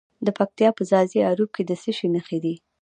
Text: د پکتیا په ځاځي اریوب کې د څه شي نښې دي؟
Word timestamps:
د 0.25 0.27
پکتیا 0.37 0.69
په 0.77 0.83
ځاځي 0.89 1.19
اریوب 1.29 1.49
کې 1.55 1.63
د 1.65 1.71
څه 1.81 1.91
شي 1.97 2.07
نښې 2.13 2.39
دي؟ 2.43 2.55